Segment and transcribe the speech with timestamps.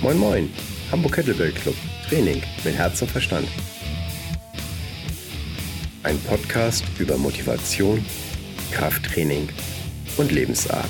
[0.00, 0.48] Moin Moin,
[0.92, 1.74] Hamburg Kettlebell Club,
[2.08, 3.48] Training mit Herz und Verstand.
[6.04, 8.04] Ein Podcast über Motivation,
[8.70, 9.48] Krafttraining
[10.16, 10.88] und Lebensart.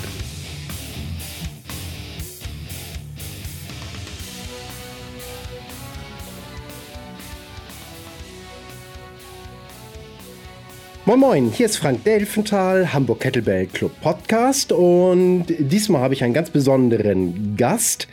[11.09, 16.35] Moin Moin, hier ist Frank Delfenthal, Hamburg Kettlebell Club Podcast und diesmal habe ich einen
[16.35, 18.07] ganz besonderen Gast,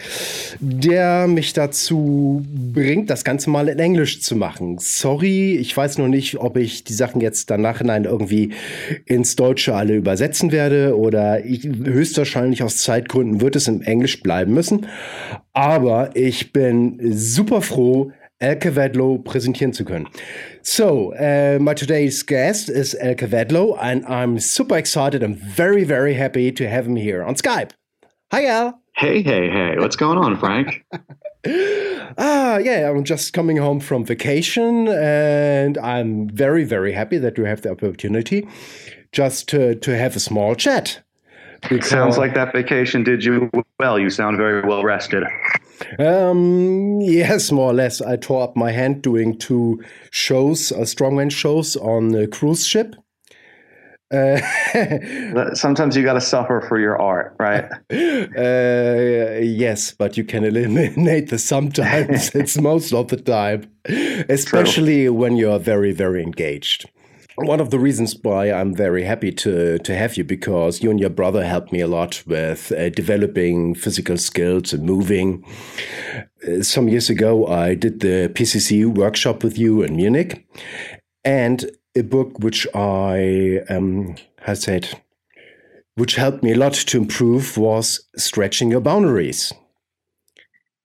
[0.60, 4.78] der mich dazu bringt, das Ganze mal in Englisch zu machen.
[4.80, 8.55] Sorry, ich weiß noch nicht, ob ich die Sachen jetzt dann nachhinein irgendwie
[9.05, 14.55] ins Deutsche alle übersetzen werde oder ich, höchstwahrscheinlich aus Zeitgründen wird es im Englisch bleiben
[14.55, 14.86] müssen.
[15.52, 20.08] Aber ich bin super froh, Elke Wedlow präsentieren zu können.
[20.69, 26.15] So, uh, my today's guest is Al Kavadlo, and I'm super excited and very, very
[26.15, 27.70] happy to have him here on Skype.
[28.33, 28.80] Hi, Al.
[28.97, 29.77] Hey, hey, hey.
[29.79, 30.84] What's going on, Frank?
[32.19, 37.45] ah, yeah, I'm just coming home from vacation, and I'm very, very happy that you
[37.45, 38.48] have the opportunity
[39.12, 41.01] just to, to have a small chat.
[41.70, 44.01] Because, Sounds like that vacation did you well.
[44.01, 45.23] You sound very well rested.
[45.98, 48.00] Um, yes, more or less.
[48.00, 52.96] I tore up my hand doing two shows, uh, strongman shows on a cruise ship.
[54.12, 54.41] Uh,
[55.55, 57.68] Sometimes you got to suffer for your art, right?
[58.36, 62.30] Uh, yes, but you can eliminate the sometimes.
[62.34, 63.70] it's most of the time,
[64.28, 65.14] especially True.
[65.14, 66.88] when you're very, very engaged
[67.37, 70.98] one of the reasons why I'm very happy to to have you because you and
[70.98, 75.45] your brother helped me a lot with uh, developing physical skills and moving.
[76.47, 80.47] Uh, some years ago, I did the PCC workshop with you in Munich,
[81.25, 84.89] and a book which I um, has said,
[85.97, 89.53] which helped me a lot to improve was stretching your boundaries.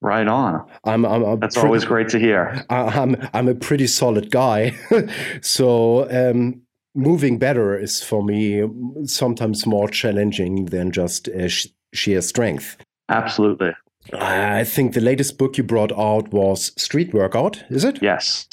[0.01, 0.67] Right on.
[0.83, 2.65] I'm, I'm, I'm That's pretty, always great to hear.
[2.69, 4.75] I'm I'm a pretty solid guy,
[5.41, 6.61] so um,
[6.95, 8.63] moving better is for me
[9.05, 12.77] sometimes more challenging than just uh, sh sheer strength.
[13.09, 13.73] Absolutely.
[14.13, 17.63] I think the latest book you brought out was Street Workout.
[17.69, 18.01] Is it?
[18.01, 18.47] Yes.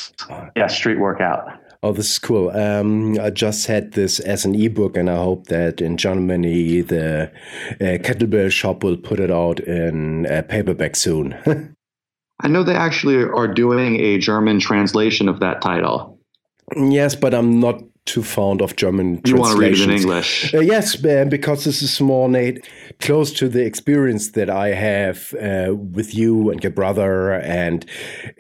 [0.55, 1.59] Yes, Street Workout.
[1.83, 2.51] Oh, this is cool.
[2.51, 7.31] Um, I just had this as an ebook, and I hope that in Germany the
[7.81, 11.37] uh, kettlebell shop will put it out in a paperback soon.
[12.41, 16.19] I know they actually are doing a German translation of that title.
[16.77, 20.53] Yes, but I'm not too fond of German you want to read it in English?
[20.55, 22.67] Uh, yes, because this is more Nate,
[23.01, 27.35] close to the experience that I have uh, with you and your brother.
[27.35, 27.85] And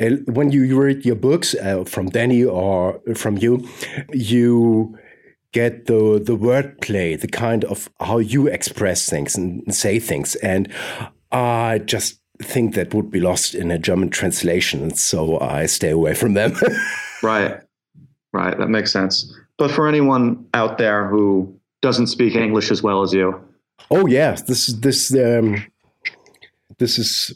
[0.00, 3.68] uh, when you read your books uh, from Danny or from you,
[4.12, 4.98] you
[5.52, 10.68] get the the wordplay, the kind of how you express things and say things, and
[11.30, 16.14] I just think that would be lost in a German translation, so I stay away
[16.14, 16.54] from them.
[17.22, 17.60] right,
[18.32, 19.34] right, that makes sense.
[19.58, 23.40] But for anyone out there who doesn't speak English as well as you,
[23.90, 25.64] oh yeah, this is this um,
[26.78, 27.34] this is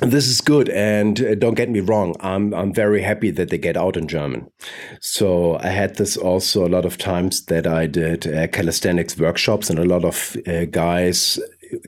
[0.00, 0.68] this is good.
[0.70, 2.16] And uh, don't get me wrong.
[2.20, 4.50] I'm i'm very happy that they get out in german.
[5.00, 9.70] So i had this also a lot of times that i did uh, calisthenics workshops
[9.70, 11.38] and a lot of uh, guys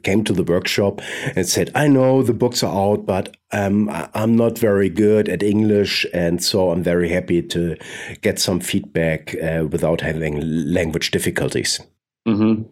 [0.02, 1.00] came to the workshop
[1.34, 5.42] and said, I know the books are out, but um, I'm not very good at
[5.42, 6.06] English.
[6.12, 7.76] And so I'm very happy to
[8.22, 10.40] get some feedback uh, without having
[10.72, 11.80] language difficulties.
[12.26, 12.62] Mm-hmm.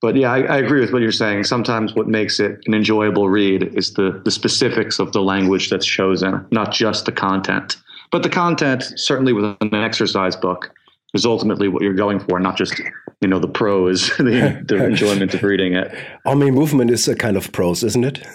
[0.00, 1.44] But yeah, I, I, agree with what you're saying.
[1.44, 5.86] Sometimes what makes it an enjoyable read is the, the specifics of the language that's
[5.86, 7.76] chosen, not just the content.
[8.10, 10.74] But the content, certainly with an exercise book,
[11.14, 12.78] is ultimately what you're going for, not just
[13.20, 15.94] you know the prose, the, the enjoyment of reading it.
[16.26, 18.26] I mean, movement is a kind of prose, isn't it?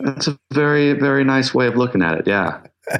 [0.00, 2.26] That's a very very nice way of looking at it.
[2.26, 2.60] Yeah.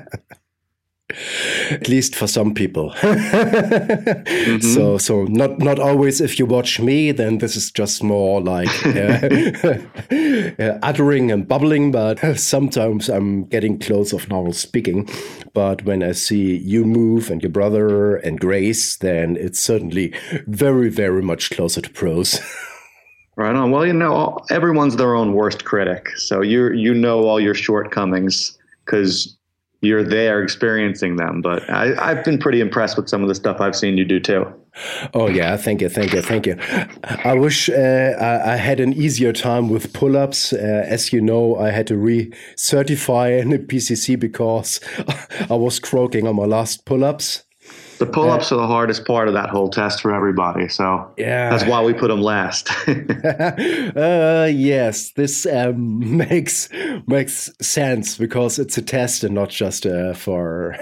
[1.71, 2.91] at least for some people.
[3.01, 4.61] mm-hmm.
[4.61, 6.21] So, so not not always.
[6.21, 9.79] If you watch me, then this is just more like uh,
[10.59, 11.93] uh, uttering and bubbling.
[11.93, 15.09] But sometimes I'm getting close of normal speaking.
[15.55, 20.13] But when I see you move and your brother and Grace, then it's certainly
[20.47, 22.41] very, very much closer to prose.
[23.37, 23.71] Right on.
[23.71, 28.59] Well, you know, everyone's their own worst critic, so you you know all your shortcomings
[28.85, 29.38] because
[29.81, 31.41] you're there experiencing them.
[31.41, 34.21] But I, have been pretty impressed with some of the stuff I've seen you do
[34.21, 34.47] too.
[35.15, 36.57] Oh yeah, thank you, thank you, thank you.
[37.25, 40.53] I wish uh, I, I, had an easier time with pull-ups.
[40.53, 44.81] Uh, as you know, I had to re-certify in the PCC because
[45.51, 47.45] I was croaking on my last pull-ups.
[47.99, 50.69] The pull ups uh, are the hardest part of that whole test for everybody.
[50.69, 52.71] So yeah, that's why we put them last.
[52.89, 56.69] uh, yes, this um, makes
[57.07, 60.77] makes sense because it's a test and not just uh, for.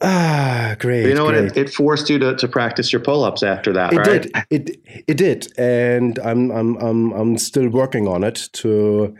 [0.00, 1.02] ah, great.
[1.02, 1.44] But you know great.
[1.44, 1.56] what?
[1.56, 3.92] It, it, forced you to, to practice your pull ups after that.
[3.92, 4.22] It right?
[4.22, 4.32] did.
[4.50, 9.16] It it did, and I'm I'm I'm I'm still working on it to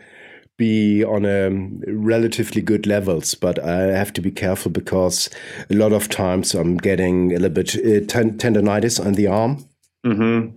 [0.56, 1.50] be on a
[1.92, 5.28] relatively good levels, but I have to be careful because
[5.70, 9.68] a lot of times I'm getting a little bit uh, tendonitis on the arm.
[10.04, 10.56] Mm-hmm.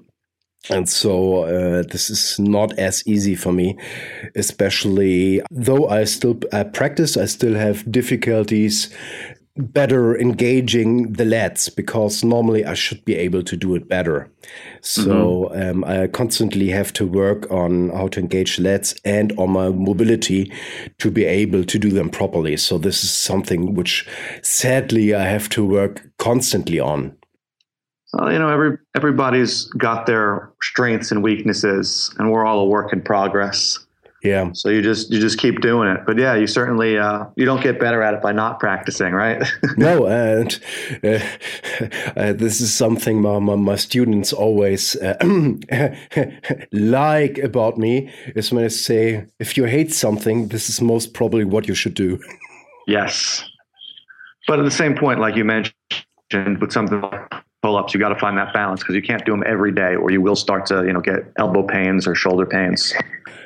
[0.69, 3.77] And so uh, this is not as easy for me,
[4.35, 8.93] especially though I still I practice, I still have difficulties
[9.59, 14.31] better engaging the lats because normally I should be able to do it better.
[14.81, 15.83] So mm-hmm.
[15.83, 20.51] um, I constantly have to work on how to engage lats and on my mobility
[20.99, 22.57] to be able to do them properly.
[22.57, 24.07] So this is something which
[24.41, 27.15] sadly I have to work constantly on.
[28.13, 32.91] Well, you know, every everybody's got their strengths and weaknesses, and we're all a work
[32.91, 33.77] in progress.
[34.23, 34.51] Yeah.
[34.53, 36.01] So you just you just keep doing it.
[36.05, 39.47] But yeah, you certainly uh, you don't get better at it by not practicing, right?
[39.77, 40.59] no, and
[41.03, 41.19] uh,
[42.17, 45.17] uh, this is something my my, my students always uh,
[46.73, 51.45] like about me is when I say if you hate something, this is most probably
[51.45, 52.19] what you should do.
[52.87, 53.49] yes,
[54.47, 57.31] but at the same point, like you mentioned, with something like
[57.61, 60.11] pull-ups you got to find that balance because you can't do them every day or
[60.11, 62.93] you will start to you know get elbow pains or shoulder pains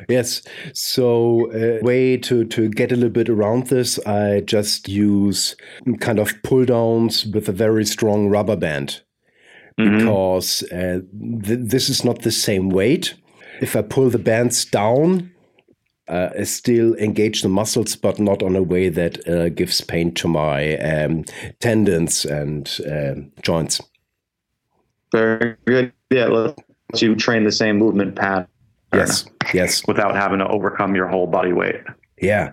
[0.10, 0.42] Yes.
[0.74, 5.56] So a uh, way to, to get a little bit around this, I just use
[6.00, 9.02] kind of pull downs with a very strong rubber band
[9.80, 9.98] mm-hmm.
[9.98, 11.00] because uh,
[11.44, 13.16] th- this is not the same weight.
[13.62, 15.32] If I pull the bands down,
[16.08, 20.14] uh, I still engage the muscles, but not on a way that uh, gives pain
[20.16, 21.24] to my um,
[21.60, 23.80] tendons and uh, joints.
[25.14, 25.94] Very good.
[26.10, 26.60] Yeah, let
[27.02, 28.48] you train the same movement pattern
[28.94, 29.26] Yes.
[29.54, 29.86] Yes.
[29.88, 31.82] Without having to overcome your whole body weight.
[32.22, 32.52] Yeah.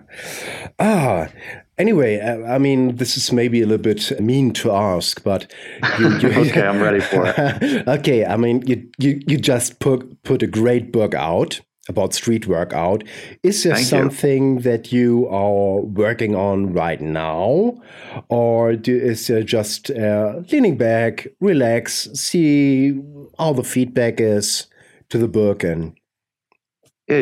[0.79, 1.29] Ah.
[1.77, 5.51] Anyway, uh, I mean, this is maybe a little bit mean to ask, but
[5.97, 7.87] you, you, okay, I'm ready for it.
[7.87, 12.47] okay, I mean, you you you just put put a great book out about street
[12.47, 13.03] workout.
[13.43, 14.61] Is there Thank something you.
[14.61, 17.81] that you are working on right now,
[18.29, 23.01] or do, is there just uh, leaning back, relax, see
[23.37, 24.67] how the feedback is
[25.09, 25.97] to the book, and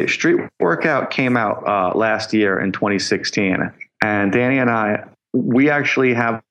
[0.08, 3.72] Street Workout came out uh, last year in 2016,
[4.04, 5.04] and Danny and I,
[5.34, 6.44] we actually have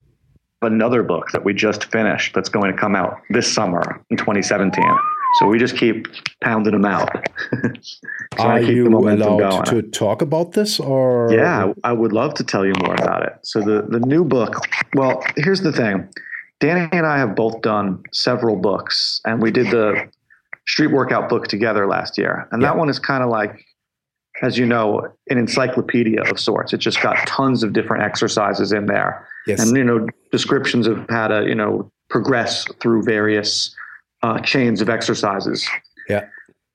[0.62, 4.82] another book that we just finished that's going to come out this summer in 2017.
[5.34, 6.06] So we just keep
[6.42, 7.10] pounding them out.
[8.38, 9.64] Are you allowed going.
[9.64, 13.34] to talk about this, or yeah, I would love to tell you more about it.
[13.42, 14.54] So the the new book.
[14.94, 16.08] Well, here's the thing.
[16.60, 20.08] Danny and I have both done several books, and we did the
[20.68, 22.46] street workout book together last year.
[22.52, 22.68] And yeah.
[22.68, 23.64] that one is kind of like,
[24.42, 26.72] as you know, an encyclopedia of sorts.
[26.72, 29.26] It just got tons of different exercises in there.
[29.46, 29.60] Yes.
[29.60, 33.74] And, you know, descriptions of how to, you know, progress through various
[34.22, 35.68] uh, chains of exercises.
[36.08, 36.26] Yeah.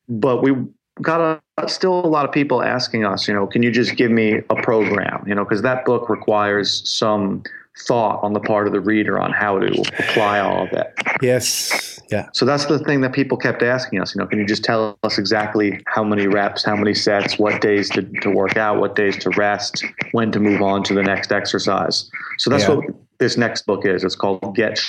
[0.10, 0.56] But we
[1.02, 4.12] got a, still a lot of people asking us, you know, can you just give
[4.12, 5.24] me a program?
[5.28, 7.44] You know, because that book requires some
[7.88, 10.94] thought on the part of the reader on how to apply all of it.
[11.22, 12.00] Yes.
[12.12, 12.30] Yeah.
[12.32, 15.00] So that's the thing that people kept asking us, you know, can you just tell
[15.02, 18.96] us exactly how many reps, how many sets, what days to, to work out, what
[18.96, 22.10] days to rest, when to move on to the next exercise.
[22.38, 22.76] So that's yeah.
[22.76, 22.86] what
[23.18, 24.04] this next book is.
[24.04, 24.80] It's called Get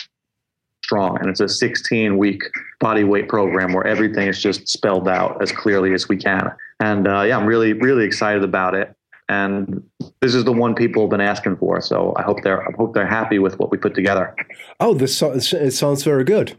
[0.94, 1.18] Strong.
[1.20, 2.42] And it's a 16 week
[2.80, 6.50] body weight program where everything is just spelled out as clearly as we can.
[6.80, 8.94] And uh, yeah, I'm really, really excited about it
[9.28, 9.82] and
[10.20, 11.80] this is the one people have been asking for.
[11.80, 14.34] So I hope they're I hope they're happy with what we put together.
[14.80, 16.56] Oh, this so, it sounds very good,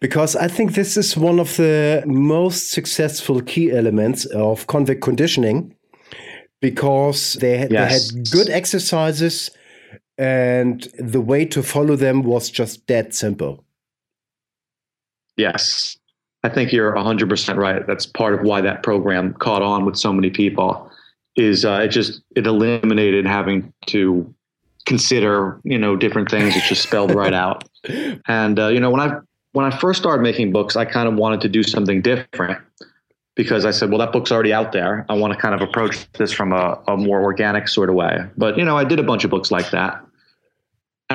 [0.00, 5.74] because I think this is one of the most successful key elements of convict conditioning,
[6.60, 8.12] because they, yes.
[8.12, 9.50] they had good exercises,
[10.16, 13.64] and the way to follow them was just that simple.
[15.36, 15.96] Yes,
[16.42, 17.86] I think you're 100% right.
[17.86, 20.90] That's part of why that program caught on with so many people
[21.36, 24.32] is uh, it just it eliminated having to
[24.86, 26.54] consider you know different things.
[26.56, 27.64] It's just spelled right out.
[28.26, 29.18] And uh, you know when I
[29.52, 32.58] when I first started making books, I kind of wanted to do something different
[33.34, 35.04] because I said, well, that book's already out there.
[35.08, 38.18] I want to kind of approach this from a, a more organic sort of way.
[38.36, 40.03] But you know, I did a bunch of books like that.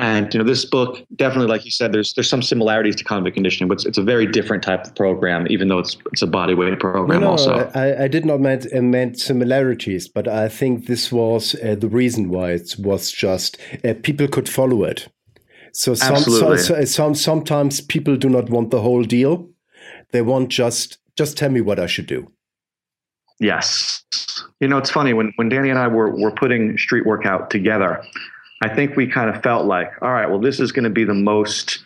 [0.00, 3.34] And you know, this book definitely, like you said, there's there's some similarities to convict
[3.34, 6.26] conditioning, but it's, it's a very different type of program, even though it's it's a
[6.26, 7.20] body weight program.
[7.20, 11.12] No, no, also, I, I did not meant uh, meant similarities, but I think this
[11.12, 15.08] was uh, the reason why it was just uh, people could follow it.
[15.72, 19.50] So some, so, so, some sometimes people do not want the whole deal;
[20.12, 22.32] they want just just tell me what I should do.
[23.38, 24.02] Yes,
[24.60, 28.02] you know it's funny when when Danny and I were were putting street workout together.
[28.60, 31.04] I think we kind of felt like, all right, well, this is going to be
[31.04, 31.78] the most,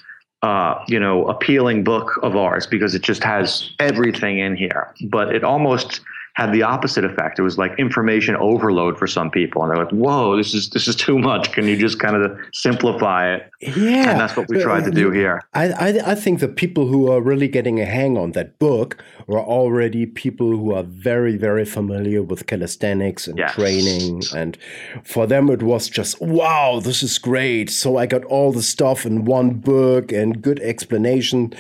[0.43, 4.93] uh, you know, appealing book of ours because it just has everything in here.
[5.09, 6.01] But it almost
[6.35, 7.39] had the opposite effect.
[7.39, 10.89] It was like information overload for some people, and they're like, "Whoa, this is this
[10.89, 11.53] is too much.
[11.53, 15.11] Can you just kind of simplify it?" Yeah, and that's what we tried to do
[15.11, 15.43] here.
[15.55, 19.03] I, I I think the people who are really getting a hang on that book
[19.29, 23.55] are already people who are very very familiar with calisthenics and yes.
[23.55, 24.59] training, and
[25.05, 27.71] for them it was just wow, this is great.
[27.71, 31.55] So I got all the stuff in one book and good explanation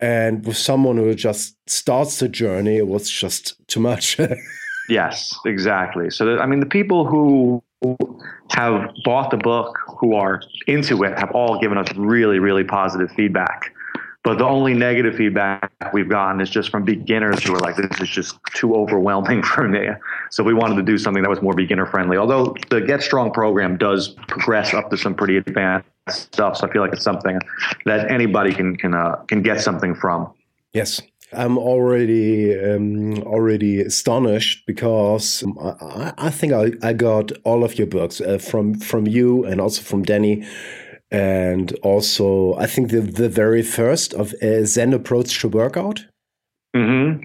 [0.00, 4.18] and with someone who just starts the journey, it was just too much.
[4.88, 6.10] yes, exactly.
[6.10, 7.62] So, I mean, the people who
[8.50, 13.10] have bought the book, who are into it, have all given us really, really positive
[13.12, 13.74] feedback.
[14.22, 18.00] But the only negative feedback we've gotten is just from beginners who are like, this
[18.00, 19.88] is just too overwhelming for me.
[20.30, 22.18] So we wanted to do something that was more beginner friendly.
[22.18, 26.58] Although the Get Strong program does progress up to some pretty advanced stuff.
[26.58, 27.38] So I feel like it's something
[27.86, 30.32] that anybody can can uh, can get something from.
[30.72, 31.00] Yes.
[31.32, 37.86] I'm already um, already astonished because I, I think I, I, got all of your
[37.86, 40.44] books uh, from from you and also from Danny
[41.10, 46.06] and also I think the the very first of a Zen approach to workout.
[46.76, 47.24] Mm-hmm.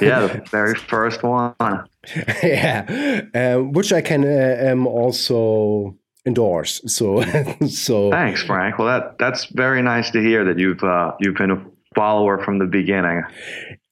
[0.04, 1.54] Yeah, the very first one.
[2.42, 5.94] yeah, uh, which I can uh, um, also
[6.26, 6.80] endorse.
[6.86, 7.22] So,
[7.68, 8.78] so thanks, Frank.
[8.78, 12.58] Well, that that's very nice to hear that you've uh, you've been a follower from
[12.58, 13.22] the beginning.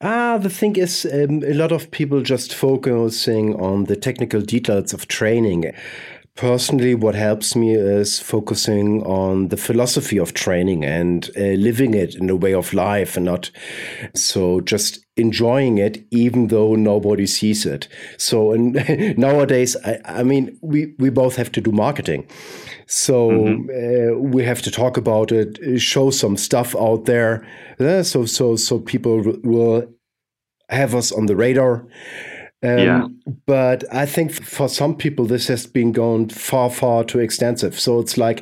[0.00, 4.92] Ah, the thing is, um, a lot of people just focusing on the technical details
[4.92, 5.72] of training
[6.36, 12.14] Personally, what helps me is focusing on the philosophy of training and uh, living it
[12.14, 13.50] in a way of life and not
[14.14, 17.88] so just enjoying it, even though nobody sees it.
[18.18, 18.74] So and
[19.18, 22.28] nowadays, I, I, mean, we, we both have to do marketing.
[22.86, 24.18] So mm-hmm.
[24.18, 27.46] uh, we have to talk about it, show some stuff out there.
[27.80, 29.86] Uh, so, so, so people will
[30.68, 31.86] have us on the radar.
[32.66, 33.06] Um, yeah.
[33.46, 37.78] But I think for some people, this has been gone far, far too extensive.
[37.78, 38.40] So it's like,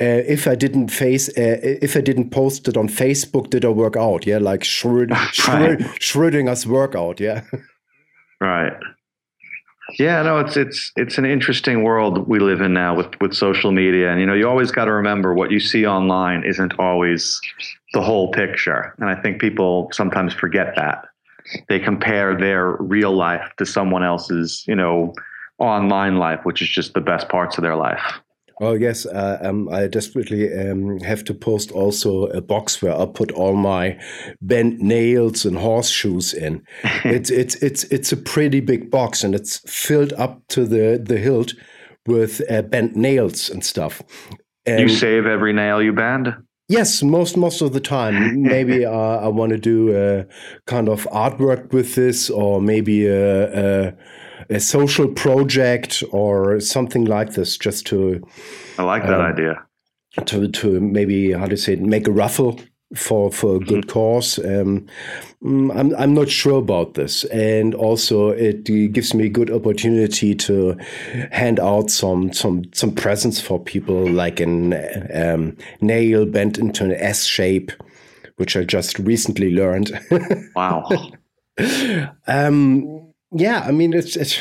[0.00, 3.68] uh, if I didn't face, uh, if I didn't post it on Facebook, did I
[3.68, 4.26] work out?
[4.26, 5.10] Yeah, like Schröd-
[5.48, 5.78] right.
[6.00, 7.18] Schrödinger's workout.
[7.18, 7.44] Yeah.
[8.40, 8.74] Right.
[9.98, 13.72] Yeah, no, it's it's it's an interesting world we live in now with with social
[13.72, 17.40] media, and you know, you always got to remember what you see online isn't always
[17.92, 21.04] the whole picture, and I think people sometimes forget that
[21.68, 25.14] they compare their real life to someone else's, you know,
[25.58, 28.20] online life, which is just the best parts of their life.
[28.60, 33.06] Oh yes, uh, um, I desperately um, have to post also a box where I
[33.06, 33.98] put all my
[34.40, 36.62] bent nails and horseshoes in.
[37.04, 41.18] it's it's it's it's a pretty big box, and it's filled up to the the
[41.18, 41.54] hilt
[42.06, 44.02] with uh, bent nails and stuff.
[44.64, 46.32] And you save every nail you bend.
[46.68, 48.42] Yes, most most of the time.
[48.42, 50.26] Maybe uh, I want to do a
[50.66, 53.94] kind of artwork with this, or maybe a, a,
[54.48, 58.22] a, social project or something like this, just to.
[58.78, 59.66] I like that um, idea.
[60.26, 62.58] To to maybe how to say it, make a ruffle
[62.94, 64.38] for for a good cause.
[64.38, 64.86] Um,
[65.42, 70.34] mm, I'm I'm not sure about this, and also it gives me a good opportunity
[70.34, 70.76] to
[71.30, 74.74] hand out some some some presents for people, like an
[75.14, 77.72] um, nail bent into an S shape,
[78.36, 79.98] which I just recently learned.
[80.54, 80.88] wow.
[82.26, 84.38] um, yeah, I mean it's it's.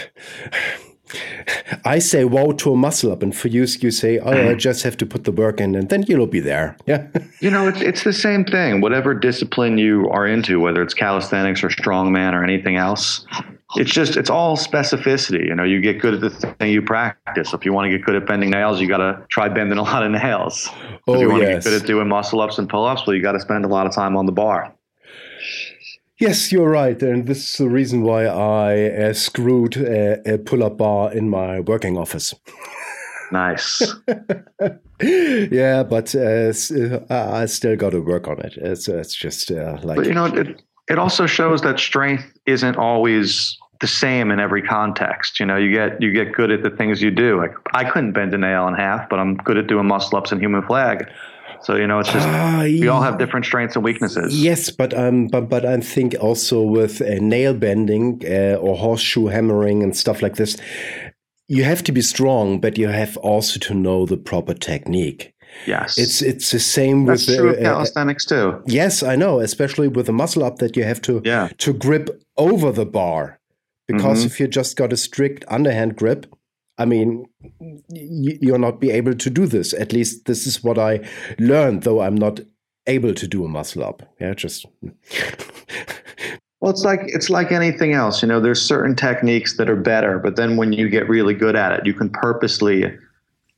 [1.86, 4.58] I say wow to a muscle up, and for you, you say, oh, I mm-hmm.
[4.58, 6.78] just have to put the work in, and then you'll be there.
[6.86, 7.08] Yeah.
[7.40, 8.82] you know, it's, it's the same thing.
[8.82, 13.26] Whatever discipline you are into, whether it's calisthenics or strongman or anything else,
[13.76, 15.48] it's just, it's all specificity.
[15.48, 17.54] You know, you get good at the thing you practice.
[17.54, 19.84] If you want to get good at bending nails, you got to try bending a
[19.84, 20.70] lot of nails.
[21.08, 21.64] Oh, if you want yes.
[21.64, 23.66] to get good at doing muscle ups and pull ups, well, you got to spend
[23.66, 24.74] a lot of time on the bar.
[26.22, 30.78] Yes, you're right, and this is the reason why I uh, screwed a, a pull-up
[30.78, 32.36] bar in my working office.
[33.32, 33.82] Nice.
[35.02, 36.54] yeah, but uh,
[37.10, 38.54] I still got to work on it.
[38.58, 39.96] It's, it's just uh, like.
[39.96, 44.62] But you know, it, it also shows that strength isn't always the same in every
[44.62, 45.40] context.
[45.40, 47.40] You know, you get you get good at the things you do.
[47.40, 50.32] Like I couldn't bend a nail in half, but I'm good at doing muscle ups
[50.32, 51.08] and human flag.
[51.64, 54.42] So you know, it's just uh, we all have different strengths and weaknesses.
[54.42, 59.28] Yes, but um, but but I think also with uh, nail bending uh, or horseshoe
[59.28, 60.58] hammering and stuff like this,
[61.48, 65.34] you have to be strong, but you have also to know the proper technique.
[65.68, 68.64] Yes, it's it's the same That's with true uh, of calisthenics too.
[68.66, 71.50] Yes, I know, especially with the muscle up that you have to yeah.
[71.60, 73.40] to grip over the bar,
[73.88, 74.32] because mm -hmm.
[74.32, 76.26] if you just got a strict underhand grip,
[76.82, 77.28] I mean,
[77.90, 79.72] you'll not be able to do this.
[79.76, 81.08] At least this is what I
[81.38, 82.40] learned, though I'm not
[82.88, 84.02] able to do a muscle up.
[84.20, 84.66] Yeah, just.
[86.60, 88.24] well, it's like it's like anything else.
[88.24, 91.56] You know, there's certain techniques that are better, but then when you get really good
[91.56, 92.92] at it, you can purposely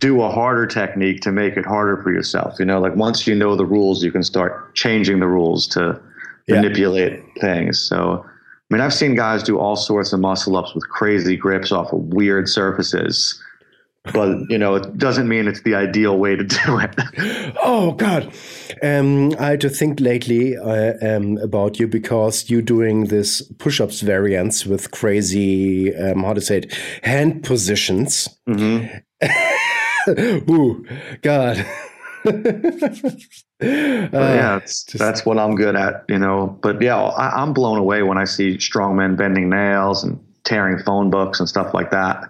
[0.01, 2.59] do a harder technique to make it harder for yourself.
[2.59, 5.97] You know, like once you know the rules, you can start changing the rules to
[6.47, 6.55] yeah.
[6.55, 7.79] manipulate things.
[7.79, 8.25] So
[8.71, 11.93] I mean, I've seen guys do all sorts of muscle ups with crazy grips off
[11.93, 13.39] of weird surfaces.
[14.11, 16.93] But you know, it doesn't mean it's the ideal way to do it.
[17.63, 18.33] oh God,
[18.81, 24.01] um, I had to think lately uh, um, about you because you're doing this push-ups
[24.01, 28.27] variants with crazy, um, how to say it, hand positions.
[28.49, 30.49] Mm-hmm.
[30.51, 30.85] Ooh,
[31.21, 31.65] God.
[33.61, 36.57] Yeah, just, that's what I'm good at, you know.
[36.61, 40.79] But yeah, I, I'm blown away when I see strong men bending nails and tearing
[40.83, 42.29] phone books and stuff like that.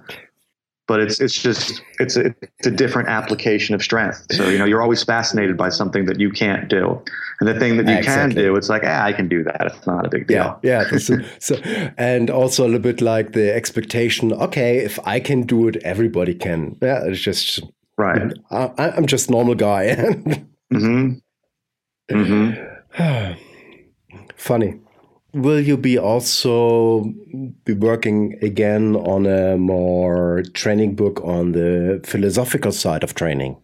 [0.86, 4.26] But it's it's just it's a, it's a different application of strength.
[4.32, 7.02] So you know you're always fascinated by something that you can't do,
[7.40, 8.36] and the thing that you exactly.
[8.36, 9.68] can do, it's like, ah, I can do that.
[9.68, 10.60] It's not a big deal.
[10.62, 10.98] Yeah, yeah.
[10.98, 11.56] So, so,
[11.98, 14.34] and also a little bit like the expectation.
[14.34, 16.78] Okay, if I can do it, everybody can.
[16.82, 17.62] Yeah, it's just
[17.98, 18.34] right.
[18.52, 19.96] I, I'm just normal guy.
[20.74, 21.14] mm-hmm.
[22.12, 23.34] Mm-hmm.
[24.36, 24.80] Funny.
[25.34, 27.06] Will you be also
[27.66, 33.58] be working again on a more training book on the philosophical side of training?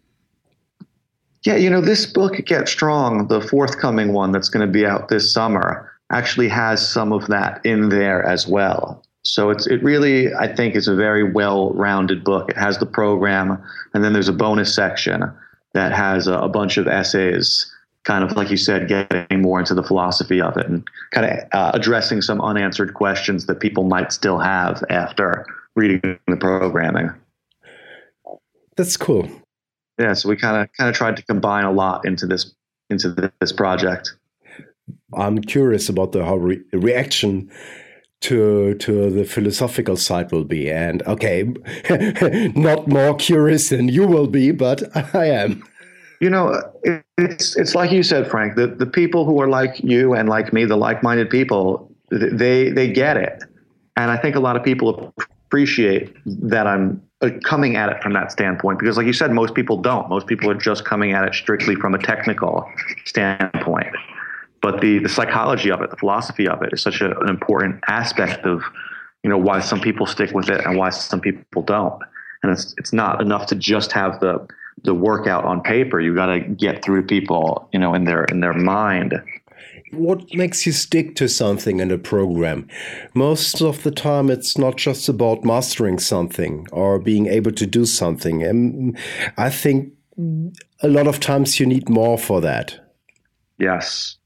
[1.44, 5.10] Yeah, you know, this book, Get Strong, the forthcoming one that's going to be out
[5.10, 9.04] this summer, actually has some of that in there as well.
[9.34, 12.50] So it's it really, I think, is a very well-rounded book.
[12.50, 13.62] It has the program,
[13.94, 15.32] and then there's a bonus section
[15.74, 17.72] that has a, a bunch of essays
[18.06, 21.38] kind of like you said, getting more into the philosophy of it and kind of
[21.52, 25.46] uh, addressing some unanswered questions that people might still have after
[25.76, 27.12] reading the programming.
[28.78, 29.30] That's cool.
[30.00, 32.52] Yeah, so we kind of kind of tried to combine a lot into this
[32.90, 34.16] into this project.
[35.14, 37.52] I'm curious about the how re reaction
[38.22, 41.44] to to the philosophical side will be and okay
[42.56, 44.84] not more curious than you will be but
[45.16, 45.64] i am
[46.20, 46.62] you know,
[47.18, 48.56] it's it's like you said, Frank.
[48.56, 52.92] The the people who are like you and like me, the like-minded people, they they
[52.92, 53.44] get it,
[53.96, 55.14] and I think a lot of people
[55.46, 59.56] appreciate that I'm uh, coming at it from that standpoint because, like you said, most
[59.56, 60.10] people don't.
[60.10, 62.70] Most people are just coming at it strictly from a technical
[63.06, 63.88] standpoint.
[64.62, 67.80] But the the psychology of it, the philosophy of it, is such a, an important
[67.88, 68.62] aspect of
[69.24, 72.02] you know why some people stick with it and why some people don't.
[72.44, 74.48] And it's it's not enough to just have the
[74.84, 76.00] the workout on paper.
[76.00, 79.14] You got to get through people, you know, in their in their mind.
[79.92, 82.68] What makes you stick to something in a program?
[83.16, 87.86] Most of the time, it's not just about mastering something or being able to do
[87.86, 88.44] something.
[88.44, 88.98] And
[89.36, 89.94] I think
[90.82, 92.80] a lot of times you need more for that.
[93.58, 94.19] Yes.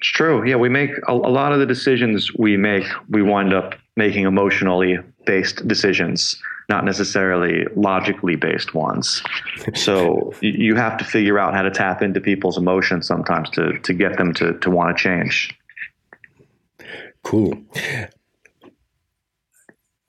[0.00, 0.48] It's true.
[0.48, 4.24] Yeah, we make a, a lot of the decisions we make, we wind up making
[4.24, 9.22] emotionally based decisions not necessarily logically based ones.
[9.74, 13.92] So you have to figure out how to tap into people's emotions sometimes to to
[13.92, 15.54] get them to to want to change.
[17.22, 17.52] Cool.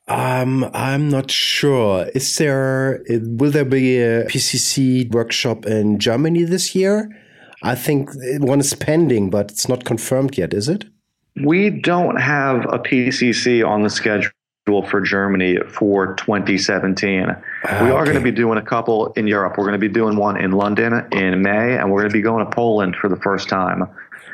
[0.08, 2.08] Um, I'm not sure.
[2.15, 7.10] Is there will there be a PCC workshop in Germany this year?
[7.63, 10.86] I think one is pending, but it's not confirmed yet, is it?
[11.43, 14.32] We don't have a PCC on the schedule
[14.89, 17.19] for Germany for 2017.
[17.24, 18.06] we are okay.
[18.06, 19.56] going to be doing a couple in Europe.
[19.58, 22.21] We're going to be doing one in London in May, and we're going to be
[22.21, 23.84] going to Poland for the first time.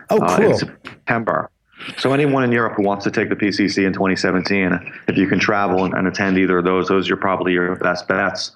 [0.10, 0.30] Oh, cool.
[0.30, 1.50] Uh, in September.
[1.98, 5.40] So anyone in Europe who wants to take the PCC in 2017, if you can
[5.40, 8.56] travel and, and attend either of those, those are probably your best bets.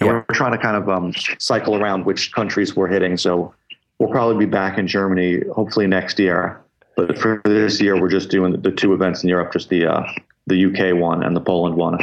[0.00, 0.06] yeah.
[0.06, 3.16] we're trying to kind of um, cycle around which countries we're hitting.
[3.16, 3.54] So
[3.98, 6.60] we'll probably be back in Germany hopefully next year.
[6.96, 10.04] But for this year, we're just doing the two events in Europe, just the uh,
[10.46, 11.98] the UK one and the Poland one.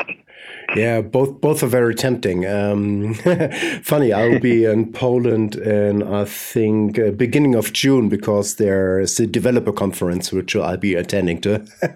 [0.76, 2.46] Yeah, both both are very tempting.
[2.46, 3.14] Um,
[3.84, 9.28] funny, I'll be in Poland in I think uh, beginning of June because there's a
[9.28, 11.66] developer conference which I'll be attending to.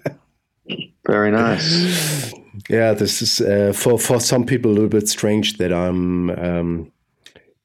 [1.07, 2.33] Very nice.
[2.69, 6.91] yeah, this is uh, for for some people a little bit strange that I'm um,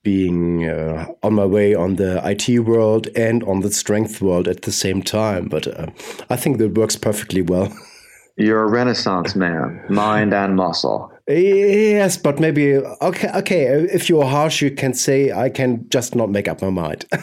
[0.02, 4.62] being uh, on my way on the IT world and on the strength world at
[4.62, 5.48] the same time.
[5.48, 5.86] But uh,
[6.28, 7.72] I think that works perfectly well.
[8.36, 11.12] You're a renaissance man, mind and muscle.
[11.28, 13.30] Yes, but maybe okay.
[13.34, 17.04] Okay, if you're harsh, you can say I can just not make up my mind.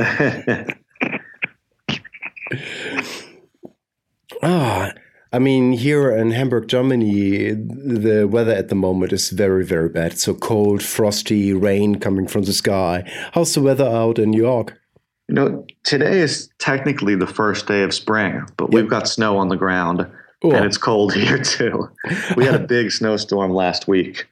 [4.42, 4.92] ah,
[5.36, 10.18] I mean, here in Hamburg, Germany, the weather at the moment is very, very bad.
[10.18, 13.04] So cold, frosty, rain coming from the sky.
[13.32, 14.80] How's the weather out in New York?
[15.28, 19.50] You know, today is technically the first day of spring, but we've got snow on
[19.50, 20.10] the ground
[20.42, 20.52] Ooh.
[20.52, 21.86] and it's cold here too.
[22.34, 24.26] We had a big snowstorm last week.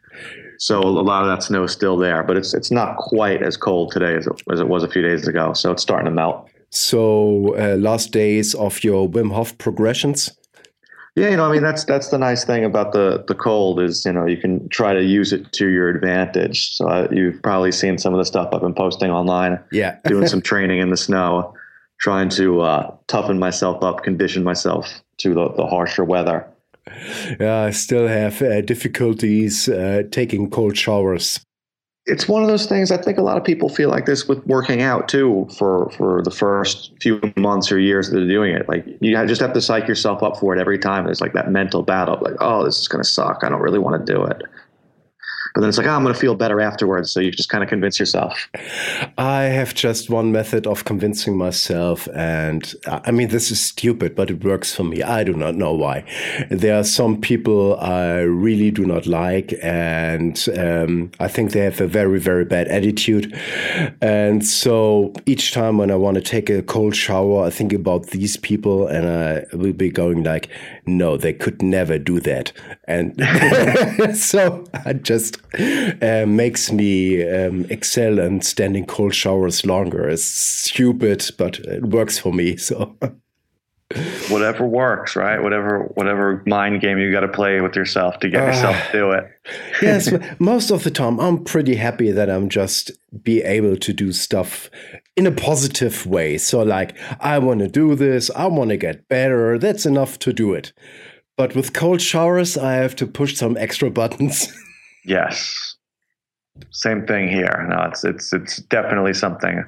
[0.56, 3.58] So a lot of that snow is still there, but it's it's not quite as
[3.58, 5.52] cold today as it, as it was a few days ago.
[5.52, 6.48] So it's starting to melt.
[6.70, 10.30] So uh, last days of your Wim Hof progressions?
[11.16, 14.04] Yeah, you know, I mean that's that's the nice thing about the the cold is
[14.04, 16.74] you know you can try to use it to your advantage.
[16.74, 19.60] So uh, you've probably seen some of the stuff I've been posting online.
[19.70, 21.54] Yeah, doing some training in the snow,
[22.00, 26.48] trying to uh, toughen myself up, condition myself to the, the harsher weather.
[27.38, 31.40] Yeah, I still have uh, difficulties uh, taking cold showers
[32.06, 34.46] it's one of those things I think a lot of people feel like this with
[34.46, 38.68] working out too for for the first few months or years that they're doing it.
[38.68, 41.08] Like you just have to psych yourself up for it every time.
[41.08, 43.42] It's like that mental battle, like, oh, this is gonna suck.
[43.42, 44.42] I don't really want to do it.
[45.54, 47.12] But then it's like, oh, I'm going to feel better afterwards.
[47.12, 48.48] So you just kind of convince yourself.
[49.16, 52.08] I have just one method of convincing myself.
[52.12, 55.04] And I mean, this is stupid, but it works for me.
[55.04, 56.04] I do not know why.
[56.50, 59.54] There are some people I really do not like.
[59.62, 63.32] And um, I think they have a very, very bad attitude.
[64.00, 68.08] And so each time when I want to take a cold shower, I think about
[68.08, 70.48] these people and I will be going like,
[70.84, 72.50] no, they could never do that.
[72.88, 73.14] And
[74.16, 75.43] so I just
[76.02, 80.08] uh, makes me um, excel in standing cold showers longer.
[80.08, 82.56] It's stupid, but it works for me.
[82.56, 82.96] So.
[84.28, 85.42] whatever works, right?
[85.42, 88.92] Whatever whatever mind game you got to play with yourself to get uh, yourself to
[88.92, 89.24] do it.
[89.82, 92.90] yes, most of the time I'm pretty happy that I'm just
[93.22, 94.70] be able to do stuff
[95.16, 96.38] in a positive way.
[96.38, 99.58] So like I want to do this, I want to get better.
[99.58, 100.72] That's enough to do it.
[101.36, 104.52] But with cold showers, I have to push some extra buttons.
[105.04, 105.76] Yes.
[106.70, 107.66] Same thing here.
[107.68, 109.64] No, it's it's it's definitely something.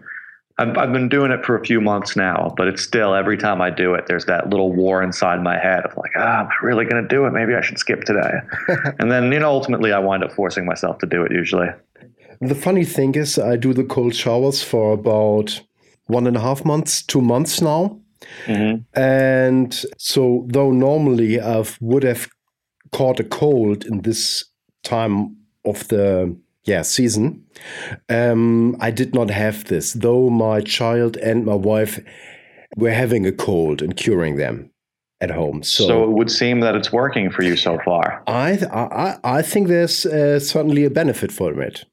[0.58, 3.60] I've, I've been doing it for a few months now, but it's still every time
[3.60, 6.64] I do it, there's that little war inside my head of like, ah, am I
[6.64, 7.32] really going to do it?
[7.32, 8.40] Maybe I should skip today.
[8.98, 11.68] and then, you know, ultimately I wind up forcing myself to do it usually.
[12.40, 15.60] The funny thing is, I do the cold showers for about
[16.06, 18.00] one and a half months, two months now.
[18.46, 18.98] Mm-hmm.
[18.98, 22.28] And so, though normally I would have
[22.92, 24.44] caught a cold in this
[24.86, 27.44] time of the yeah season
[28.08, 32.00] um, i did not have this though my child and my wife
[32.76, 34.70] were having a cold and curing them
[35.20, 38.50] at home so, so it would seem that it's working for you so far i
[38.72, 41.84] i, I think there's uh, certainly a benefit for it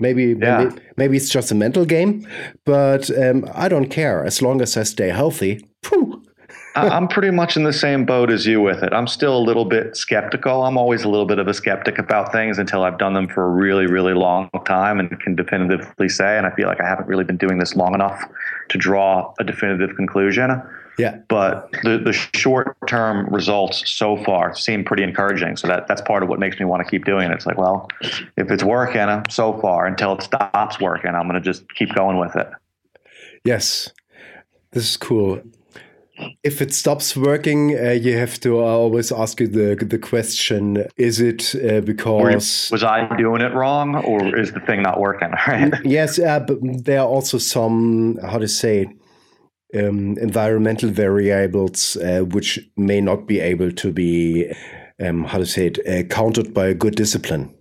[0.00, 0.64] Maybe, yeah.
[0.64, 2.26] maybe, maybe it's just a mental game,
[2.64, 5.68] but um, I don't care as long as I stay healthy.
[5.84, 6.24] Phew,
[6.74, 8.92] I'm pretty much in the same boat as you with it.
[8.92, 10.64] I'm still a little bit skeptical.
[10.64, 13.44] I'm always a little bit of a skeptic about things until I've done them for
[13.44, 17.08] a really, really long time and can definitively say, and I feel like I haven't
[17.08, 18.22] really been doing this long enough
[18.68, 20.62] to draw a definitive conclusion.
[20.98, 21.18] Yeah.
[21.28, 25.56] But the, the short term results so far seem pretty encouraging.
[25.56, 27.34] So that, that's part of what makes me want to keep doing it.
[27.34, 27.88] It's like, well,
[28.36, 32.18] if it's working so far until it stops working, I'm going to just keep going
[32.18, 32.48] with it.
[33.44, 33.90] Yes.
[34.72, 35.40] This is cool
[36.42, 40.86] if it stops working, uh, you have to uh, always ask you the the question:
[40.96, 45.32] Is it uh, because was I doing it wrong, or is the thing not working?
[45.46, 45.72] Right?
[45.84, 48.86] yes, uh, but there are also some how to say
[49.74, 54.52] um, environmental variables uh, which may not be able to be
[55.00, 57.54] um, how to say it uh, countered by a good discipline.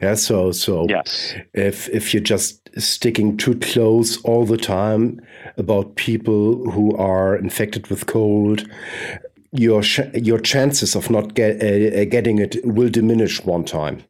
[0.00, 1.34] Yeah, so so yes.
[1.54, 5.20] if if you're just sticking too close all the time
[5.56, 8.68] about people who are infected with cold,
[9.52, 9.82] your
[10.12, 14.04] your chances of not get, uh, uh, getting it will diminish one time.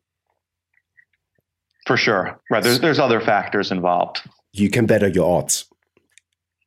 [1.86, 2.64] For sure, right?
[2.64, 4.22] There's there's other factors involved.
[4.52, 5.66] You can better your odds,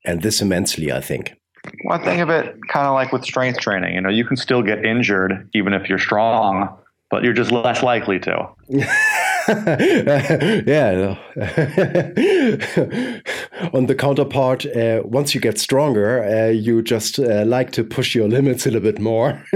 [0.05, 1.33] and this immensely, I think.
[1.83, 4.61] One thing of it, kind of like with strength training, you know, you can still
[4.61, 6.78] get injured even if you're strong
[7.09, 8.49] but you're just less likely to.
[10.67, 11.17] yeah.
[13.73, 18.15] on the counterpart, uh, once you get stronger, uh, you just uh, like to push
[18.15, 19.43] your limits a little bit more.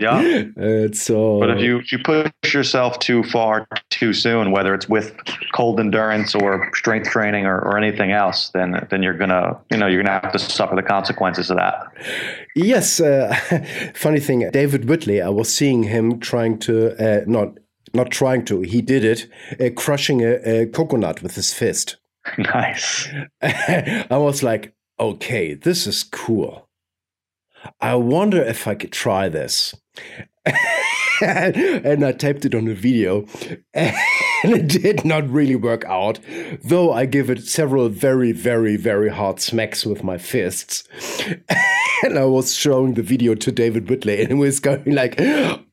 [0.00, 0.44] yeah.
[0.60, 4.88] Uh, so, but if you if you push yourself too far too soon, whether it's
[4.88, 5.14] with
[5.54, 9.86] cold endurance or strength training or, or anything else, then then you're gonna you know
[9.86, 11.86] you're gonna have to suffer the consequences of that.
[12.54, 13.00] Yes.
[13.00, 13.34] Uh,
[13.94, 15.20] funny thing, David Whitley.
[15.22, 17.58] I was seeing him trying to uh, not
[17.94, 18.60] not trying to.
[18.62, 21.96] He did it, crushing a, a coconut with his fist.
[22.38, 23.08] Nice.
[23.42, 26.68] I was like, okay, this is cool.
[27.80, 29.74] I wonder if I could try this.
[31.22, 33.26] and I taped it on a video,
[33.74, 33.94] and
[34.44, 36.20] it did not really work out,
[36.62, 40.84] though I give it several very, very, very hard smacks with my fists.
[42.04, 45.16] and I was showing the video to David Whitley, and he was going like,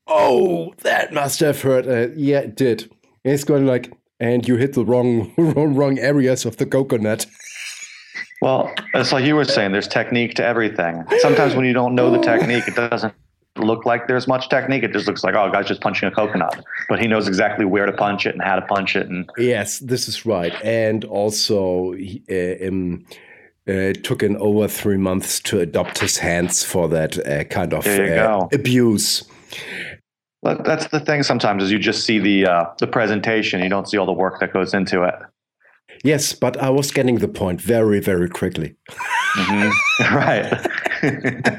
[0.08, 2.90] "Oh, that must have hurt." Uh, yeah, it did.
[3.24, 7.26] And he's going like, and you hit the wrong wrong, wrong areas of the coconut.
[8.42, 11.06] Well, it's like you were saying, there's technique to everything.
[11.20, 13.14] Sometimes when you don't know the technique, it doesn't
[13.58, 14.84] look like there's much technique.
[14.84, 16.62] It just looks like, oh, guy's just punching a coconut.
[16.90, 19.08] But he knows exactly where to punch it and how to punch it.
[19.08, 20.54] And yes, this is right.
[20.62, 23.06] And also, he, uh, um,
[23.66, 27.88] uh, took him over three months to adopt his hands for that uh, kind of
[27.88, 29.24] uh, abuse
[30.44, 33.62] that's the thing sometimes is you just see the uh, the presentation.
[33.64, 35.16] You don't see all the work that goes into it.
[36.04, 38.76] Yes but i was getting the point very very quickly.
[39.36, 40.16] Mm-hmm.
[40.16, 41.58] right.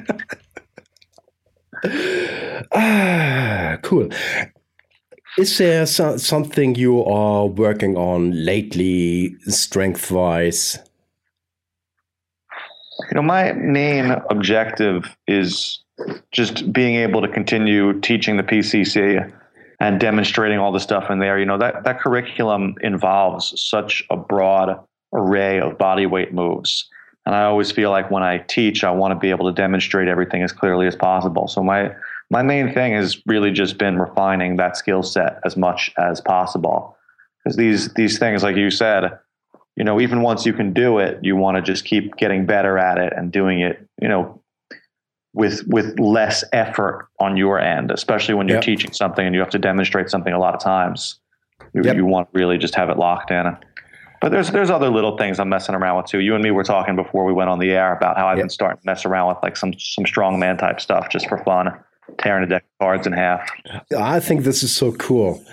[2.72, 4.08] Ah cool.
[5.38, 10.78] Is there so- something you are working on lately strength wise
[13.10, 15.83] you know my main objective is
[16.32, 19.32] just being able to continue teaching the PCC
[19.80, 21.38] and demonstrating all the stuff in there.
[21.38, 24.80] You know, that, that curriculum involves such a broad
[25.12, 26.88] array of body weight moves.
[27.26, 30.08] And I always feel like when I teach, I want to be able to demonstrate
[30.08, 31.48] everything as clearly as possible.
[31.48, 31.94] So my
[32.30, 36.96] my main thing has really just been refining that skill set as much as possible.
[37.38, 39.18] Because these these things, like you said,
[39.76, 42.78] you know, even once you can do it, you want to just keep getting better
[42.78, 44.42] at it and doing it, you know,
[45.34, 48.64] with with less effort on your end, especially when you're yep.
[48.64, 51.18] teaching something and you have to demonstrate something a lot of times.
[51.72, 51.96] You, yep.
[51.96, 53.56] you want to really just have it locked in.
[54.20, 56.20] But there's there's other little things I'm messing around with too.
[56.20, 58.44] You and me were talking before we went on the air about how I've yep.
[58.44, 61.38] been starting to mess around with like some some strong man type stuff just for
[61.38, 61.72] fun,
[62.18, 63.50] tearing a deck of cards in half.
[63.98, 65.44] I think this is so cool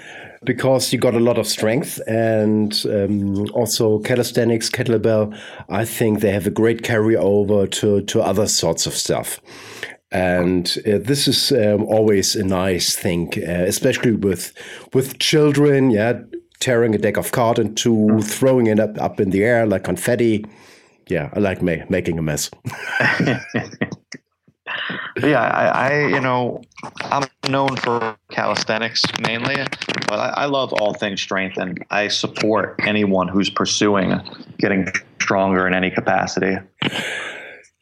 [0.43, 5.37] because you got a lot of strength and um, also calisthenics, kettlebell.
[5.69, 9.39] I think they have a great carryover to to other sorts of stuff.
[10.11, 14.53] And uh, this is um, always a nice thing, uh, especially with
[14.93, 15.91] with children.
[15.91, 16.21] Yeah,
[16.59, 19.83] tearing a deck of cards and two, throwing it up up in the air like
[19.83, 20.45] confetti.
[21.07, 22.49] Yeah, I like ma- making a mess.
[25.21, 26.61] yeah, I, I, you know,
[27.01, 29.57] I'm known for calisthenics mainly,
[30.07, 34.19] but I, I, love all things strength, and I support anyone who's pursuing
[34.57, 34.87] getting
[35.21, 36.57] stronger in any capacity.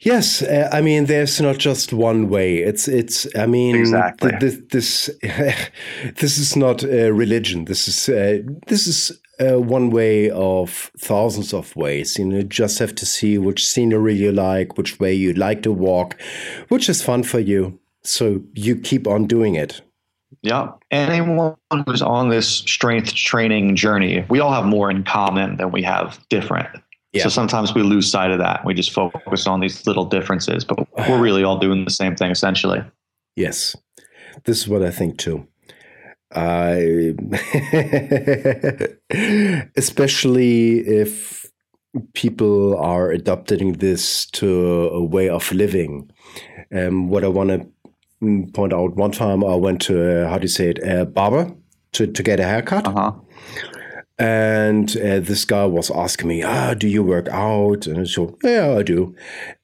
[0.02, 2.60] Yes, uh, I mean, there's not just one way.
[2.60, 3.28] It's, it's.
[3.36, 4.32] I mean, exactly.
[4.40, 7.66] Th- this, this is not a religion.
[7.66, 12.18] This is, uh, this is uh, one way of thousands of ways.
[12.18, 15.72] You know, just have to see which scenery you like, which way you like to
[15.72, 16.20] walk,
[16.70, 17.80] which is fun for you.
[18.04, 19.82] So you keep on doing it.
[20.42, 20.72] Yeah.
[20.92, 25.84] Anyone who's on this strength training journey, we all have more in common than we
[25.84, 26.70] have different.
[27.12, 27.24] Yeah.
[27.24, 28.64] So sometimes we lose sight of that.
[28.64, 32.32] We just focus on these little differences, but we're really all doing the same thing
[32.32, 32.84] essentially.
[33.36, 33.76] Yes.
[34.46, 35.48] This is what I think too.
[36.32, 37.16] I
[39.76, 41.46] especially if
[42.14, 46.12] people are adopting this to a way of living.
[46.74, 47.68] Um, what I want to
[48.54, 51.52] point out one time, I went to uh, how do you say it, a barber
[51.94, 52.88] to to get a haircut.
[52.88, 53.14] Uh-huh.
[54.20, 58.76] And uh, this guy was asking me, "Ah, do you work out?" And so, yeah,
[58.78, 59.16] I do.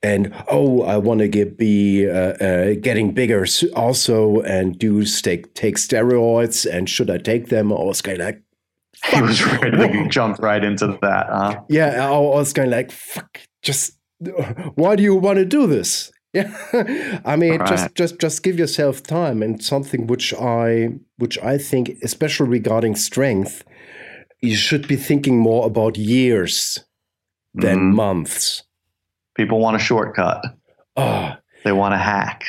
[0.01, 5.53] And oh, I want to get be uh, uh, getting bigger also, and do take
[5.55, 6.65] take steroids.
[6.65, 7.73] And should I take them?
[7.73, 8.41] I was kind of like,
[9.11, 11.27] he was really jumped right into that.
[11.27, 11.61] Huh?
[11.67, 13.99] Yeah, I was kind of like, fuck, just
[14.75, 16.11] why do you want to do this?
[16.33, 17.67] Yeah, I mean, right.
[17.67, 22.95] just just just give yourself time and something which I which I think, especially regarding
[22.95, 23.63] strength
[24.41, 26.79] you should be thinking more about years
[27.53, 27.95] than mm.
[27.95, 28.63] months.
[29.35, 30.45] People want a shortcut.
[30.95, 31.35] Oh.
[31.65, 32.43] They want to hack.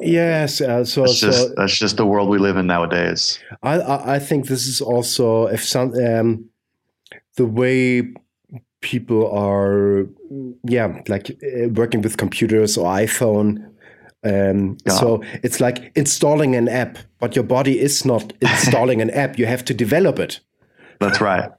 [0.00, 3.38] Yes, uh, so that's just, so, that's just the world we live in nowadays.
[3.62, 6.48] I I, I think this is also if some um,
[7.36, 8.14] the way
[8.80, 10.06] people are,
[10.64, 13.66] yeah, like uh, working with computers or iPhone.
[14.24, 14.94] Um, yeah.
[14.94, 19.38] So it's like installing an app, but your body is not installing an app.
[19.38, 20.40] You have to develop it.
[21.00, 21.50] That's right.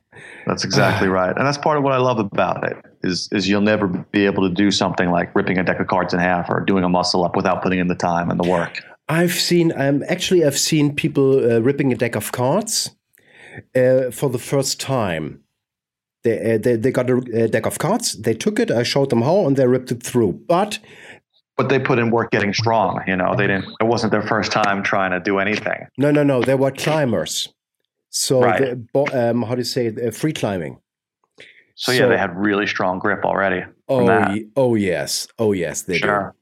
[0.46, 1.36] That's exactly right.
[1.36, 4.48] And that's part of what I love about it is is you'll never be able
[4.48, 7.24] to do something like ripping a deck of cards in half or doing a muscle
[7.24, 8.84] up without putting in the time and the work.
[9.10, 12.92] I've seen um, actually I've seen people uh, ripping a deck of cards
[13.76, 15.44] uh, for the first time.
[16.24, 18.14] They, uh, they, they got a, a, deck of cards.
[18.22, 18.70] They took it.
[18.70, 20.34] I showed them how, and they ripped it through.
[20.48, 20.78] But
[21.58, 23.02] but they put in work getting strong.
[23.08, 23.66] You know, they didn't.
[23.80, 25.88] It wasn't their first time trying to do anything.
[25.98, 26.44] No, no, no.
[26.44, 27.50] They were climbers.
[28.12, 28.78] So right.
[28.94, 29.98] the, um, how do you say it?
[29.98, 30.80] Uh, free climbing.
[31.76, 33.64] So, so, yeah, they had really strong grip already.
[33.88, 36.36] Oh, oh yes, oh yes, they sure.
[36.36, 36.38] do.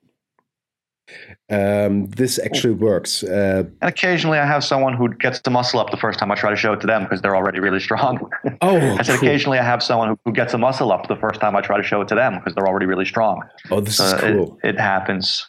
[1.51, 3.23] Um, this actually works.
[3.23, 6.35] Uh, and occasionally, I have someone who gets the muscle up the first time I
[6.35, 8.29] try to show it to them because they're already really strong.
[8.61, 9.29] Oh, I said cool.
[9.29, 11.77] occasionally I have someone who, who, gets the muscle up the first time I try
[11.77, 13.41] to show it to them because they're already really strong.
[13.71, 14.59] Oh, this so is cool.
[14.63, 15.48] It, it happens.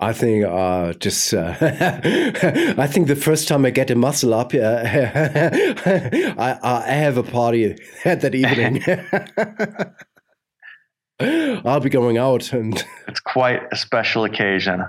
[0.00, 4.54] I think uh, just uh, I think the first time I get a muscle up,
[4.54, 8.84] uh, I, I have a party that evening.
[11.66, 14.86] I'll be going out, and it's quite a special occasion.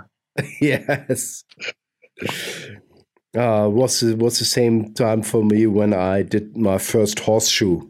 [0.61, 1.43] yes.
[3.35, 7.81] Uh, was was the same time for me when I did my first horseshoe.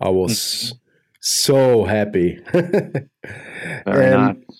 [0.00, 0.78] I was mm-hmm.
[1.20, 2.40] so happy.
[2.52, 3.06] Very
[3.84, 4.59] and, nice.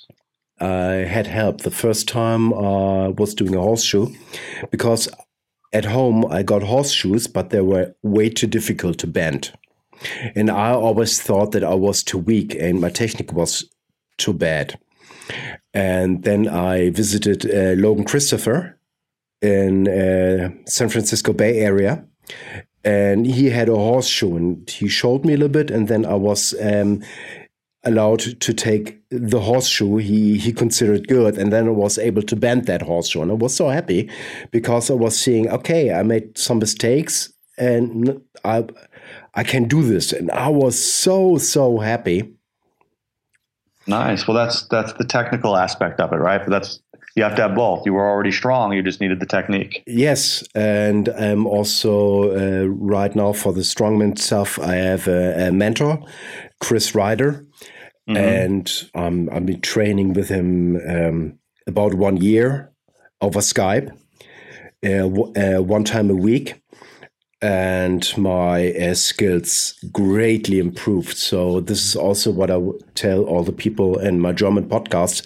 [0.61, 4.09] I had help the first time I was doing a horseshoe
[4.71, 5.09] because
[5.73, 9.53] at home I got horseshoes, but they were way too difficult to bend.
[10.35, 13.65] And I always thought that I was too weak and my technique was
[14.19, 14.79] too bad.
[15.73, 18.79] And then I visited uh, Logan Christopher
[19.41, 22.05] in uh, San Francisco Bay Area.
[22.83, 25.71] And he had a horseshoe and he showed me a little bit.
[25.71, 27.03] And then I was um,
[27.85, 32.37] allowed to take the horseshoe he he considered good and then I was able to
[32.37, 34.11] bend that horseshoe and I was so happy
[34.51, 38.65] because I was seeing okay I made some mistakes and I
[39.35, 42.35] I can do this and I was so so happy.
[43.87, 44.29] Nice.
[44.29, 46.41] Well that's that's the technical aspect of it right?
[46.41, 46.81] But that's
[47.17, 47.85] you have to have both.
[47.87, 49.83] You were already strong you just needed the technique.
[49.87, 55.53] Yes and I'm also uh, right now for the strongman stuff I have a, a
[55.53, 55.99] mentor
[56.61, 57.47] Chris Rider
[58.11, 58.17] Mm-hmm.
[58.17, 62.73] And um, I've been training with him um, about one year
[63.21, 63.91] over Skype,
[64.85, 66.61] uh, w- uh, one time a week.
[67.43, 71.17] And my uh, skills greatly improved.
[71.17, 75.25] So, this is also what I w- tell all the people in my German podcast.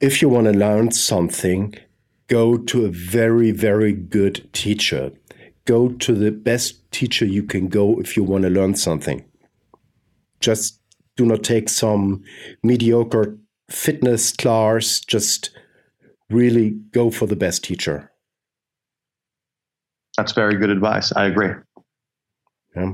[0.00, 1.76] If you want to learn something,
[2.26, 5.12] go to a very, very good teacher.
[5.64, 9.24] Go to the best teacher you can go if you want to learn something.
[10.40, 10.77] Just
[11.18, 12.22] do not take some
[12.62, 13.36] mediocre
[13.70, 15.00] fitness class.
[15.00, 15.50] Just
[16.30, 18.10] really go for the best teacher.
[20.16, 21.12] That's very good advice.
[21.14, 21.50] I agree.
[22.74, 22.92] Yeah.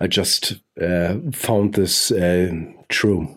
[0.00, 2.52] I just uh, found this uh,
[2.88, 3.28] true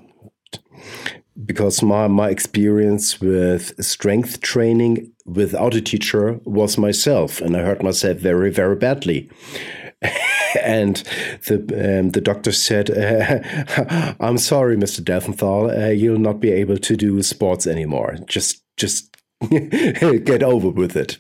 [1.46, 7.84] because my, my experience with strength training without a teacher was myself, and I hurt
[7.84, 9.30] myself very, very badly.
[10.64, 10.98] and
[11.48, 15.02] the um, the doctor said, uh, "I'm sorry, Mr.
[15.02, 18.18] Delventhal, uh, you'll not be able to do sports anymore.
[18.26, 19.16] Just just
[19.50, 21.18] get over with it."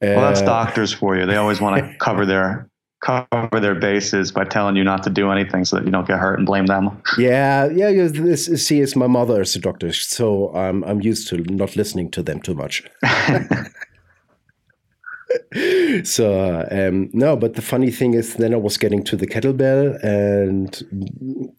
[0.00, 1.26] well, that's uh, doctors for you.
[1.26, 2.68] They always want to cover their
[3.00, 6.18] cover their bases by telling you not to do anything so that you don't get
[6.18, 7.00] hurt and blame them.
[7.16, 8.08] Yeah, yeah.
[8.08, 12.10] This, see, it's my mother is a doctor, so I'm I'm used to not listening
[12.12, 12.82] to them too much.
[16.04, 20.02] so um, no, but the funny thing is, then I was getting to the kettlebell,
[20.02, 21.52] and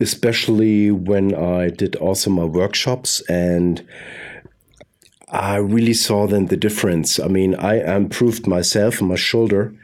[0.00, 3.86] especially when I did also my workshops, and
[5.28, 7.18] I really saw then the difference.
[7.18, 9.74] I mean, I improved myself and my shoulder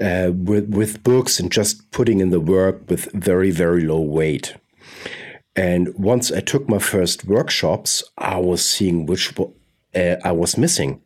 [0.00, 4.54] uh, with with books and just putting in the work with very very low weight.
[5.54, 11.02] And once I took my first workshops, I was seeing which uh, I was missing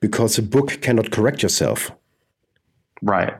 [0.00, 1.90] because a book cannot correct yourself.
[3.02, 3.34] Right.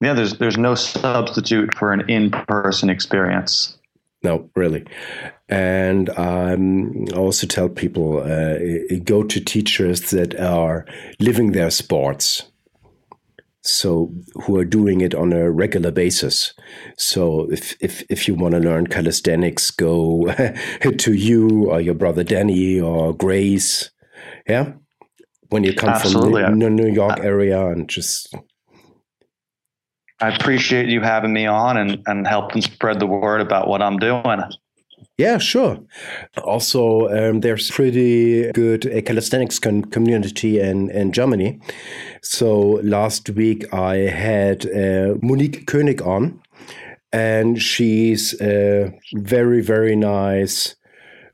[0.00, 3.78] Yeah, there's there's no substitute for an in-person experience.
[4.22, 4.84] No, really.
[5.48, 8.58] And um, I also tell people uh,
[9.04, 10.86] go to teachers that are
[11.18, 12.44] living their sports.
[13.62, 14.10] So
[14.44, 16.54] who are doing it on a regular basis.
[16.96, 20.32] So if if if you want to learn calisthenics, go
[20.98, 23.90] to you or your brother Danny or Grace.
[24.48, 24.72] Yeah,
[25.50, 26.42] when you come Absolutely.
[26.42, 28.34] from the New York area and just
[30.20, 33.98] I appreciate you having me on and, and helping spread the word about what I'm
[33.98, 34.42] doing.
[35.16, 35.78] Yeah, sure.
[36.44, 41.60] Also, um, there's pretty good uh, calisthenics com community in, in Germany.
[42.22, 46.40] So last week I had uh, Monique König on,
[47.12, 50.74] and she's a very, very nice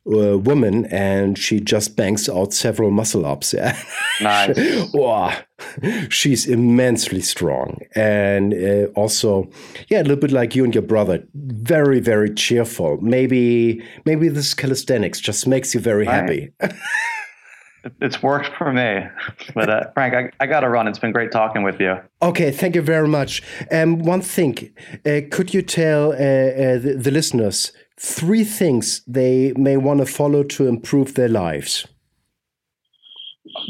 [0.06, 3.52] uh, woman and she just banks out several muscle ups.
[3.52, 3.76] Yeah.
[4.18, 4.58] Nice.
[4.94, 5.36] wow.
[6.08, 7.80] She's immensely strong.
[7.94, 9.50] And uh, also,
[9.88, 12.98] yeah, a little bit like you and your brother, very, very cheerful.
[13.02, 16.14] Maybe, maybe this calisthenics just makes you very right.
[16.14, 16.52] happy.
[18.00, 19.06] it's worked for me.
[19.54, 20.88] But uh, Frank, I, I got to run.
[20.88, 21.98] It's been great talking with you.
[22.22, 23.42] Okay, thank you very much.
[23.70, 24.70] Um, one thing,
[25.04, 30.06] uh, could you tell uh, uh the, the, listeners three things they may want to
[30.06, 31.86] follow to improve their lives?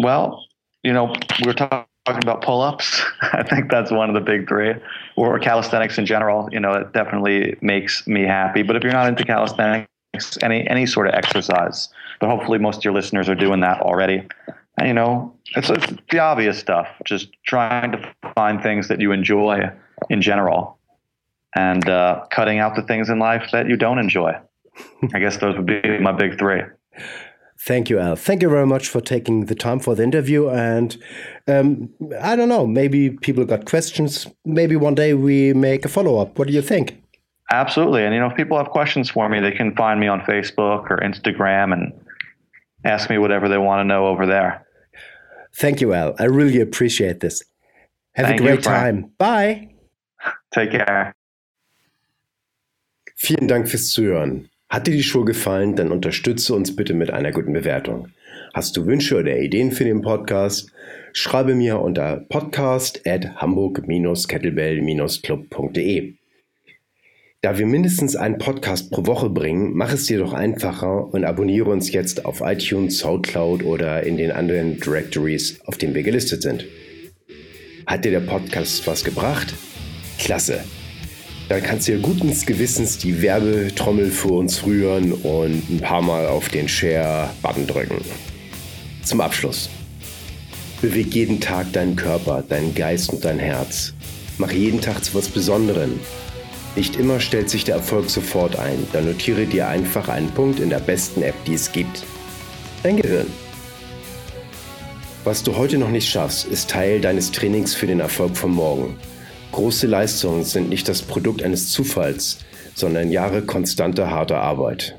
[0.03, 0.45] Well,
[0.83, 1.15] you know,
[1.45, 3.03] we're talking about pull ups.
[3.21, 4.75] I think that's one of the big three,
[5.17, 6.49] or calisthenics in general.
[6.53, 8.63] You know, it definitely makes me happy.
[8.63, 9.89] But if you're not into calisthenics,
[10.43, 11.89] any any sort of exercise,
[12.21, 14.27] but hopefully most of your listeners are doing that already.
[14.79, 16.87] And, you know, it's, it's the obvious stuff.
[17.05, 19.71] Just trying to find things that you enjoy
[20.11, 20.76] in general
[21.57, 24.33] and uh, cutting out the things in life that you don't enjoy.
[25.15, 26.63] I guess those would be my big three.
[27.59, 28.17] Thank you, Al.
[28.17, 30.49] Thank you very much for taking the time for the interview.
[30.51, 30.97] And
[31.49, 31.89] um,
[32.21, 34.27] I don't know, maybe people got questions.
[34.45, 36.39] Maybe one day we make a follow up.
[36.39, 37.03] What do you think?
[37.51, 38.05] Absolutely.
[38.05, 40.91] And, you know, if people have questions for me, they can find me on Facebook
[40.91, 41.93] or Instagram and
[42.85, 44.67] ask me whatever they want to know over there.
[45.55, 46.15] Thank you, Al.
[46.19, 47.43] I really appreciate this.
[48.15, 49.13] Have Thank a great you, time.
[49.19, 49.75] Bye.
[50.53, 51.15] Take care.
[53.19, 54.51] Vielen Dank fürs Zuhören.
[54.69, 58.09] Hat dir die Show gefallen, dann unterstütze uns bitte mit einer guten Bewertung.
[58.53, 60.71] Hast du Wünsche oder Ideen für den Podcast?
[61.15, 66.13] Schreibe mir unter podcast at hamburg-kettlebell-club.de.
[67.41, 71.71] Da wir mindestens einen Podcast pro Woche bringen, mach es dir doch einfacher und abonniere
[71.71, 76.67] uns jetzt auf iTunes, Soundcloud oder in den anderen Directories, auf denen wir gelistet sind.
[77.87, 79.55] Hat dir der Podcast was gebracht?
[80.19, 80.63] Klasse!
[81.49, 86.27] Dann kannst du dir guten Gewissens die Werbetrommel für uns rühren und ein paar Mal
[86.27, 88.05] auf den Share-Button drücken.
[89.05, 89.71] Zum Abschluss.
[90.83, 93.95] Beweg jeden Tag deinen Körper, deinen Geist und dein Herz.
[94.39, 96.01] Mach jeden Tag zu was Besonderem.
[96.75, 98.87] Nicht immer stellt sich der Erfolg sofort ein.
[98.93, 102.05] Dann notiere dir einfach einen Punkt in der besten App, die es gibt.
[102.83, 103.29] Dein Gehirn.
[105.25, 108.97] Was du heute noch nicht schaffst, ist Teil deines Trainings für den Erfolg von morgen.
[109.57, 112.41] Große Leistungen sind nicht das Produkt eines Zufalls,
[112.75, 114.99] sondern Jahre konstanter harter Arbeit.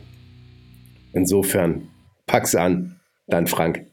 [1.13, 1.89] Insofern,
[2.25, 3.85] pack's an, dein Frank.